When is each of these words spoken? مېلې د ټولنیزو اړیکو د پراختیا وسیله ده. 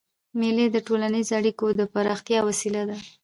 مېلې 0.39 0.65
د 0.71 0.77
ټولنیزو 0.87 1.33
اړیکو 1.39 1.65
د 1.79 1.81
پراختیا 1.93 2.39
وسیله 2.47 2.81
ده. 2.89 2.97